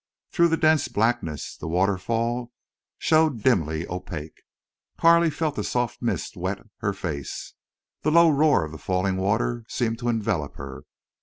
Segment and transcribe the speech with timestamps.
[0.31, 2.51] Through the dense blackness the waterfall
[2.97, 4.41] showed dimly opaque.
[4.97, 7.53] Carley felt a soft mist wet her face.
[8.01, 10.85] The low roar of the falling water seemed to envelop her.